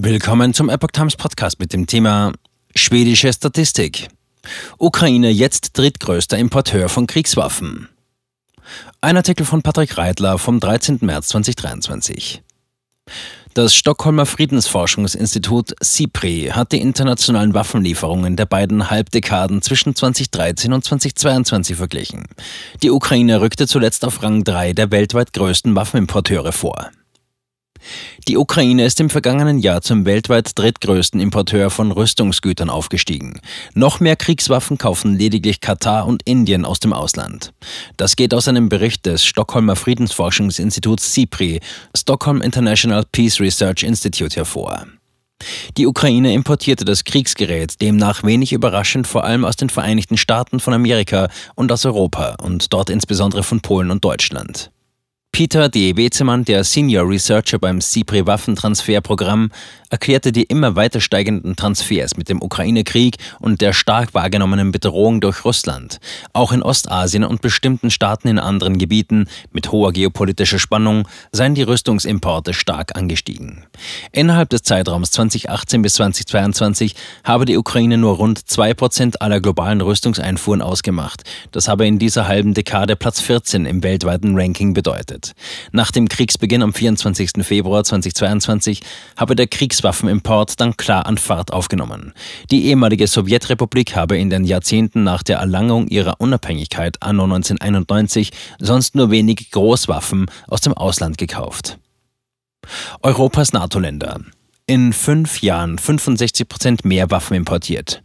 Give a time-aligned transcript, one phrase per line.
[0.00, 2.32] Willkommen zum Epoch Times Podcast mit dem Thema
[2.72, 4.06] Schwedische Statistik.
[4.78, 7.88] Ukraine jetzt drittgrößter Importeur von Kriegswaffen.
[9.00, 10.98] Ein Artikel von Patrick Reitler vom 13.
[11.00, 12.44] März 2023.
[13.54, 21.76] Das Stockholmer Friedensforschungsinstitut SIPRI hat die internationalen Waffenlieferungen der beiden Halbdekaden zwischen 2013 und 2022
[21.76, 22.26] verglichen.
[22.84, 26.92] Die Ukraine rückte zuletzt auf Rang 3 der weltweit größten Waffenimporteure vor.
[28.26, 33.40] Die Ukraine ist im vergangenen Jahr zum weltweit drittgrößten Importeur von Rüstungsgütern aufgestiegen.
[33.74, 37.52] Noch mehr Kriegswaffen kaufen lediglich Katar und Indien aus dem Ausland.
[37.96, 41.60] Das geht aus einem Bericht des Stockholmer Friedensforschungsinstituts SIPRI,
[41.96, 44.86] Stockholm International Peace Research Institute, hervor.
[45.76, 50.74] Die Ukraine importierte das Kriegsgerät demnach wenig überraschend vor allem aus den Vereinigten Staaten von
[50.74, 54.70] Amerika und aus Europa und dort insbesondere von Polen und Deutschland.
[55.38, 55.96] Peter D.
[55.96, 59.52] Wezemann, der Senior Researcher beim CIPRI Waffentransferprogramm,
[59.88, 65.44] erklärte die immer weiter steigenden Transfers mit dem Ukraine-Krieg und der stark wahrgenommenen Bedrohung durch
[65.44, 66.00] Russland.
[66.32, 71.62] Auch in Ostasien und bestimmten Staaten in anderen Gebieten mit hoher geopolitischer Spannung seien die
[71.62, 73.64] Rüstungsimporte stark angestiegen.
[74.10, 80.62] Innerhalb des Zeitraums 2018 bis 2022 habe die Ukraine nur rund 2% aller globalen Rüstungseinfuhren
[80.62, 81.22] ausgemacht.
[81.52, 85.27] Das habe in dieser halben Dekade Platz 14 im weltweiten Ranking bedeutet.
[85.72, 87.30] Nach dem Kriegsbeginn am 24.
[87.42, 88.82] Februar 2022
[89.16, 92.12] habe der Kriegs Kriegswaffenimport dann klar an Fahrt aufgenommen.
[92.50, 98.94] Die ehemalige Sowjetrepublik habe in den Jahrzehnten nach der Erlangung ihrer Unabhängigkeit anno 1991 sonst
[98.94, 101.78] nur wenig Großwaffen aus dem Ausland gekauft.
[103.02, 104.20] Europas NATO-Länder.
[104.66, 108.02] In fünf Jahren 65 Prozent mehr Waffen importiert.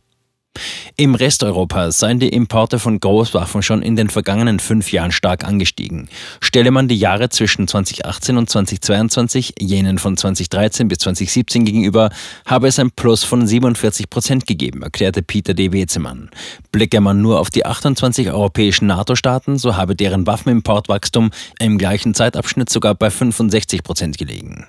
[0.96, 5.44] Im Rest Europas seien die Importe von Großwaffen schon in den vergangenen fünf Jahren stark
[5.44, 6.08] angestiegen.
[6.40, 12.12] Stelle man die Jahre zwischen 2018 und 2022 jenen von 2013 bis 2017 gegenüber,
[12.46, 15.72] habe es ein Plus von 47 Prozent gegeben, erklärte Peter D.
[15.72, 16.30] Wezemann.
[16.72, 22.70] Blicke man nur auf die 28 europäischen NATO-Staaten, so habe deren Waffenimportwachstum im gleichen Zeitabschnitt
[22.70, 24.68] sogar bei 65 Prozent gelegen.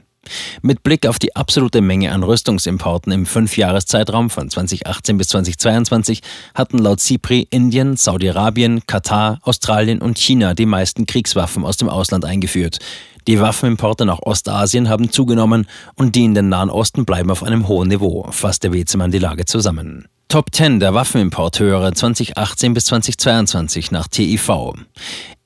[0.62, 6.20] Mit Blick auf die absolute Menge an Rüstungsimporten im Fünfjahreszeitraum von 2018 bis 2022
[6.54, 12.24] hatten laut CIPRI Indien, Saudi-Arabien, Katar, Australien und China die meisten Kriegswaffen aus dem Ausland
[12.24, 12.78] eingeführt.
[13.26, 17.68] Die Waffenimporte nach Ostasien haben zugenommen und die in den Nahen Osten bleiben auf einem
[17.68, 20.08] hohen Niveau, fasste Wezemann die Lage zusammen.
[20.28, 24.72] Top 10 der Waffenimporteure 2018 bis 2022 nach TIV.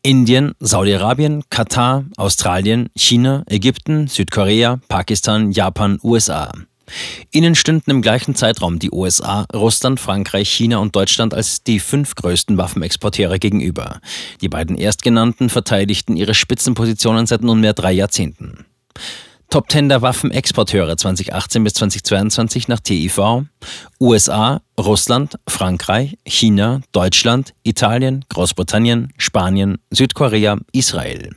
[0.03, 6.53] Indien, Saudi-Arabien, Katar, Australien, China, Ägypten, Südkorea, Pakistan, Japan, USA.
[7.33, 12.15] Ihnen stünden im gleichen Zeitraum die USA, Russland, Frankreich, China und Deutschland als die fünf
[12.15, 14.01] größten Waffenexporteure gegenüber.
[14.41, 18.65] Die beiden erstgenannten verteidigten ihre Spitzenpositionen seit nunmehr drei Jahrzehnten.
[19.51, 23.47] Top 10 der Waffenexporteure 2018 bis 2022 nach TIV.
[23.99, 31.31] USA, Russland, Frankreich, China, Deutschland, Italien, Großbritannien, Spanien, Südkorea, Israel.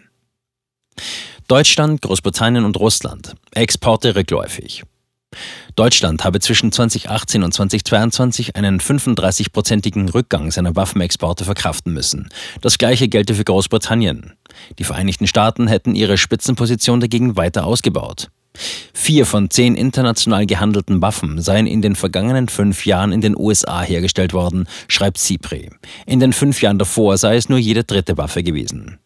[1.48, 3.34] Deutschland, Großbritannien und Russland.
[3.54, 4.84] Exporte rückläufig.
[5.76, 12.30] Deutschland habe zwischen 2018 und 2022 einen 35-prozentigen Rückgang seiner Waffenexporte verkraften müssen.
[12.62, 14.34] Das gleiche gelte für Großbritannien.
[14.80, 18.30] Die Vereinigten Staaten hätten ihre Spitzenposition dagegen weiter ausgebaut.
[18.94, 23.82] Vier von zehn international gehandelten Waffen seien in den vergangenen fünf Jahren in den USA
[23.82, 25.70] hergestellt worden, schreibt CIPRI.
[26.06, 29.00] In den fünf Jahren davor sei es nur jede dritte Waffe gewesen.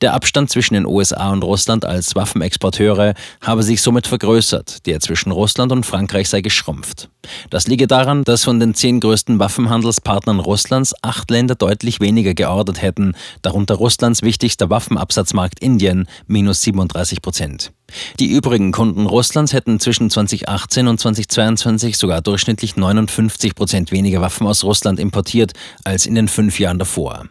[0.00, 5.32] Der Abstand zwischen den USA und Russland als Waffenexporteure habe sich somit vergrößert, der zwischen
[5.32, 7.08] Russland und Frankreich sei geschrumpft.
[7.50, 12.82] Das liege daran, dass von den zehn größten Waffenhandelspartnern Russlands acht Länder deutlich weniger geordert
[12.82, 17.72] hätten, darunter Russlands wichtigster Waffenabsatzmarkt Indien minus 37 Prozent.
[18.18, 24.46] Die übrigen Kunden Russlands hätten zwischen 2018 und 2022 sogar durchschnittlich 59 Prozent weniger Waffen
[24.46, 25.52] aus Russland importiert
[25.84, 27.26] als in den fünf Jahren davor.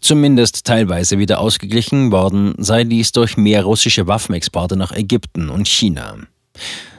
[0.00, 6.16] Zumindest teilweise wieder ausgeglichen worden sei dies durch mehr russische Waffenexporte nach Ägypten und China.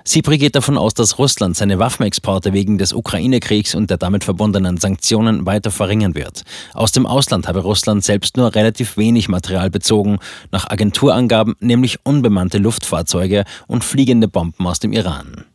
[0.04, 4.78] Sipri geht davon aus, dass Russland seine Waffenexporte wegen des Ukraine-Kriegs und der damit verbundenen
[4.78, 6.44] Sanktionen weiter verringern wird.
[6.74, 10.20] Aus dem Ausland habe Russland selbst nur relativ wenig Material bezogen,
[10.52, 15.46] nach Agenturangaben nämlich unbemannte Luftfahrzeuge und fliegende Bomben aus dem Iran.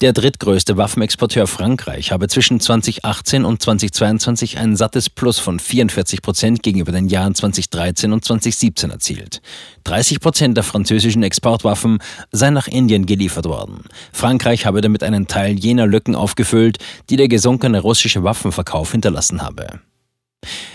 [0.00, 6.62] Der drittgrößte Waffenexporteur Frankreich habe zwischen 2018 und 2022 ein sattes Plus von 44 Prozent
[6.62, 9.42] gegenüber den Jahren 2013 und 2017 erzielt.
[9.84, 11.98] 30 Prozent der französischen Exportwaffen
[12.32, 13.84] seien nach Indien geliefert worden.
[14.12, 16.78] Frankreich habe damit einen Teil jener Lücken aufgefüllt,
[17.10, 19.80] die der gesunkene russische Waffenverkauf hinterlassen habe.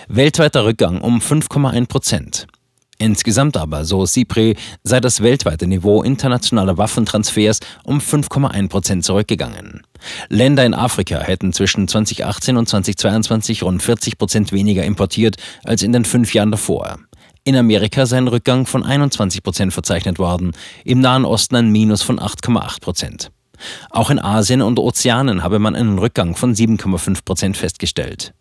[0.08, 2.48] Weltweiter Rückgang um 5,1 Prozent.
[2.98, 9.82] Insgesamt aber, so Sipri, sei das weltweite Niveau internationaler Waffentransfers um 5,1 Prozent zurückgegangen.
[10.30, 15.92] Länder in Afrika hätten zwischen 2018 und 2022 rund 40 Prozent weniger importiert als in
[15.92, 16.98] den fünf Jahren davor.
[17.44, 20.54] In Amerika sei ein Rückgang von 21 Prozent verzeichnet worden,
[20.84, 23.32] im Nahen Osten ein Minus von 8,8 Prozent.
[23.90, 28.34] Auch in Asien und Ozeanen habe man einen Rückgang von 7,5 Prozent festgestellt.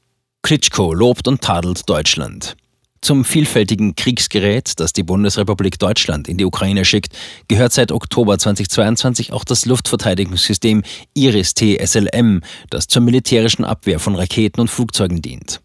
[0.43, 2.57] Klitschko lobt und tadelt Deutschland.
[3.05, 7.13] Zum vielfältigen Kriegsgerät, das die Bundesrepublik Deutschland in die Ukraine schickt,
[7.49, 12.41] gehört seit Oktober 2022 auch das Luftverteidigungssystem Iris-T SLM,
[12.71, 15.61] das zur militärischen Abwehr von Raketen und Flugzeugen dient.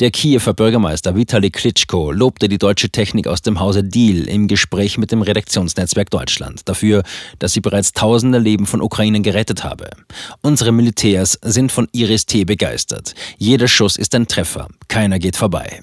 [0.00, 4.98] Der Kiewer Bürgermeister Vitali Klitschko lobte die deutsche Technik aus dem Hause Deal im Gespräch
[4.98, 7.04] mit dem Redaktionsnetzwerk Deutschland dafür,
[7.38, 9.88] dass sie bereits tausende Leben von Ukrainern gerettet habe.
[10.42, 13.14] Unsere Militärs sind von Iris-T begeistert.
[13.38, 14.68] Jeder Schuss ist ein Treffer.
[14.88, 15.80] Keiner geht vorbei.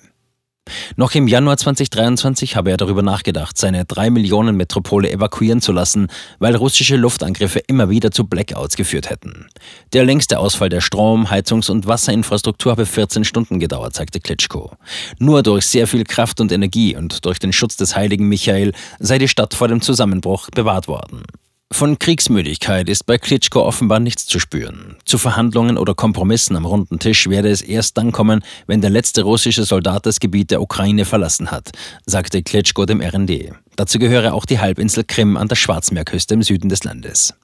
[0.95, 6.07] Noch im Januar 2023 habe er darüber nachgedacht, seine drei Millionen Metropole evakuieren zu lassen,
[6.39, 9.48] weil russische Luftangriffe immer wieder zu Blackouts geführt hätten.
[9.94, 14.71] Der längste Ausfall der Strom-, Heizungs- und Wasserinfrastruktur habe 14 Stunden gedauert, sagte Klitschko.
[15.18, 19.18] Nur durch sehr viel Kraft und Energie und durch den Schutz des heiligen Michael sei
[19.18, 21.24] die Stadt vor dem Zusammenbruch bewahrt worden.
[21.71, 24.98] Von Kriegsmüdigkeit ist bei Klitschko offenbar nichts zu spüren.
[25.06, 29.21] Zu Verhandlungen oder Kompromissen am runden Tisch werde es erst dann kommen, wenn der letzte
[29.21, 31.69] russische Soldat das Gebiet der Ukraine verlassen hat,
[32.07, 33.54] sagte Klitschko dem RND.
[33.75, 37.36] Dazu gehöre auch die Halbinsel Krim an der Schwarzmeerküste im Süden des Landes.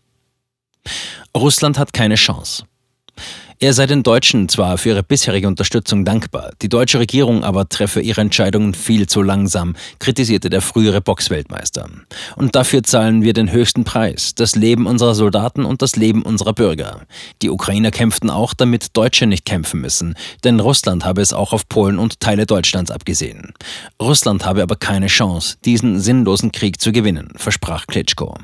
[1.38, 2.64] Russland hat keine Chance.
[3.58, 8.02] Er sei den Deutschen zwar für ihre bisherige Unterstützung dankbar, die deutsche Regierung aber treffe
[8.02, 11.88] ihre Entscheidungen viel zu langsam, kritisierte der frühere Boxweltmeister.
[12.36, 16.52] Und dafür zahlen wir den höchsten Preis, das Leben unserer Soldaten und das Leben unserer
[16.52, 17.04] Bürger.
[17.42, 21.70] Die Ukrainer kämpften auch, damit Deutsche nicht kämpfen müssen, denn Russland habe es auch auf
[21.70, 23.54] Polen und Teile Deutschlands abgesehen.
[24.02, 28.38] Russland habe aber keine Chance, diesen sinnlosen Krieg zu gewinnen, versprach Klitschko.